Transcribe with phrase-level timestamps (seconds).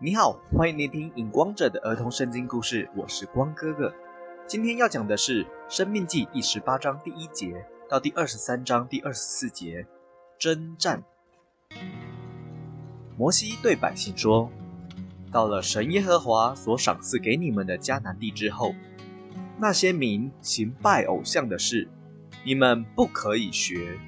[0.00, 3.92] 你好，欢迎聆听影光者的儿童圣经故事，我是光哥哥。
[4.46, 9.88] 今天要讲的是《生命记》第十八章第一节到第二十三章第二十四节，
[10.38, 11.02] 征战。
[13.16, 14.48] 摩西对百姓说
[15.32, 18.76] ：“到了神耶和华所赏赐给你们的迦南地之后，
[19.58, 21.88] 那些民行拜偶像的事，
[22.44, 23.98] 你们不可以学。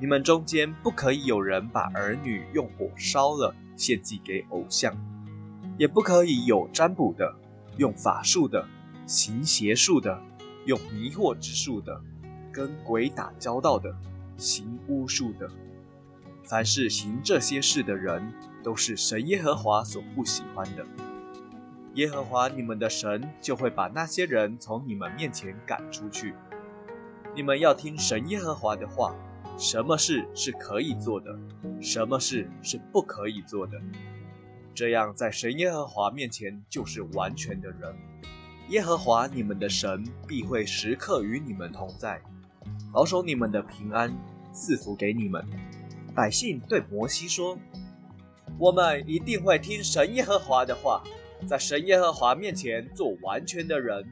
[0.00, 4.96] 你们中间不可以有人把儿女用火烧了，献祭给偶像。”
[5.78, 7.34] 也不可以有占卜的、
[7.76, 8.66] 用法术的、
[9.06, 10.20] 行邪术的、
[10.66, 12.00] 用迷惑之术的、
[12.52, 13.94] 跟鬼打交道的、
[14.36, 15.48] 行巫术的。
[16.44, 18.32] 凡是行这些事的人，
[18.62, 20.84] 都是神耶和华所不喜欢的。
[21.94, 26.34] 耶和华你们的神就会把那些人从你们面前赶出去。
[27.34, 29.14] 你们要听神耶和华的话，
[29.56, 31.38] 什么事是可以做的，
[31.80, 33.80] 什么事是不可以做的。
[34.78, 37.92] 这样，在神耶和华面前就是完全的人。
[38.68, 42.22] 耶和华你们的神必会时刻与你们同在，
[42.92, 44.16] 保守你们的平安，
[44.52, 45.44] 赐福给你们。
[46.14, 47.58] 百姓对摩西说
[48.56, 51.02] ：“我们一定会听神耶和华的话，
[51.44, 54.08] 在神耶和华面前做完全的人。”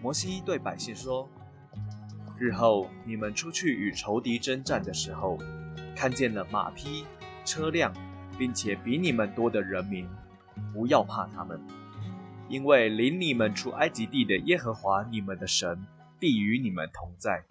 [0.00, 1.28] 摩西对百姓说
[2.38, 5.36] ：“日后你们出去与仇敌征战的时候，
[5.96, 7.04] 看见了马匹、
[7.44, 7.92] 车辆。”
[8.38, 10.06] 并且比你们多的人民，
[10.72, 11.60] 不要怕他们，
[12.48, 15.84] 因为领你们出埃及地的耶和华你们的神
[16.18, 17.42] 必与你们同在。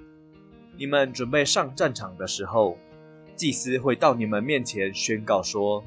[0.78, 2.78] 你们准备上战场的时候，
[3.36, 5.83] 祭司会到你们面前宣告说：“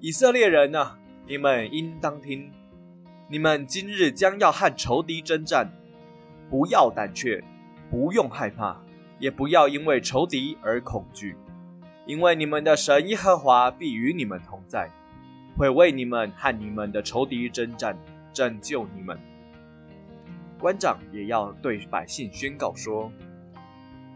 [0.00, 2.50] 以色列人啊，你们应当听，
[3.28, 5.70] 你们今日将要和仇敌征战，
[6.50, 7.42] 不要胆怯，
[7.90, 8.80] 不用害怕，
[9.18, 11.36] 也不要因为仇敌而恐惧。”
[12.06, 14.88] 因为你们的神耶和华必与你们同在，
[15.58, 17.98] 会为你们和你们的仇敌征战，
[18.32, 19.18] 拯救你们。
[20.56, 23.10] 官长也要对百姓宣告说：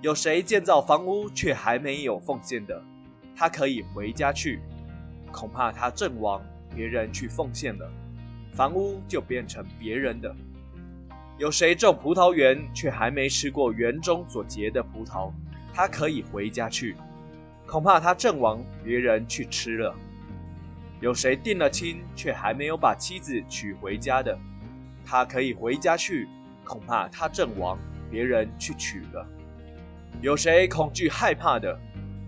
[0.02, 2.80] 有谁建造房屋却还没有奉献的，
[3.34, 4.60] 他可以回家去。
[5.32, 6.40] 恐怕他阵亡，
[6.74, 7.90] 别人去奉献了，
[8.52, 10.32] 房屋就变成别人的。
[11.38, 15.32] 有谁种葡萄园却还没吃过园中所结的葡萄，
[15.74, 16.94] 他可以回家去。
[17.70, 19.94] 恐怕他阵亡，别人去吃了。
[20.98, 24.36] 有谁定了亲，却还没有把妻子娶回家的，
[25.06, 26.28] 他可以回家去。
[26.64, 27.78] 恐怕他阵亡，
[28.10, 29.25] 别人去娶了。
[30.20, 31.78] 有谁恐惧害怕的，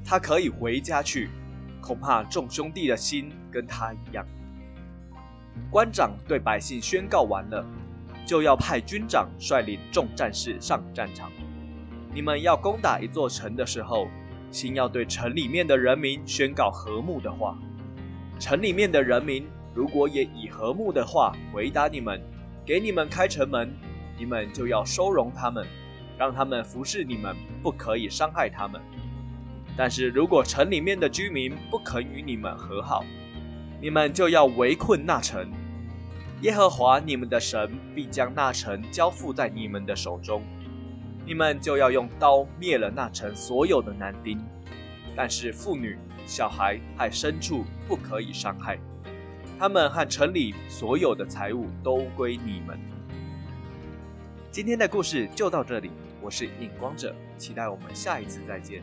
[0.05, 1.29] 他可以回家去。
[1.81, 4.25] 恐怕众兄弟的心跟他一样。
[5.73, 7.67] 官长对百姓宣告完了，
[8.25, 11.33] 就要派军长率领众战士上战场。
[12.15, 14.07] 你们要攻打一座城的时候。
[14.53, 17.59] 先要对城里面的人民宣告和睦的话，
[18.39, 22.23] 城里面的人民如果也以和睦的话回答你们，
[22.65, 23.73] 给你们开城门，
[24.19, 25.67] 你们就要收容他们，
[26.19, 28.79] 让他们服侍你们，不可以伤害他们。
[29.75, 33.03] 但是如果城里面的居民不肯与你们和好，
[33.81, 35.51] 你们就要围困那城。
[36.43, 40.43] 耶和华你们的神必将那城交付在你们的手中。
[41.25, 44.39] 你们就要用刀灭了那城所有的男丁，
[45.15, 45.97] 但是妇女、
[46.27, 48.77] 小孩和牲畜不可以伤害。
[49.57, 52.77] 他们和城里所有的财物都归你们。
[54.51, 58.83] 今天的故事就到这里，我是影光者，期待我们下一次再见。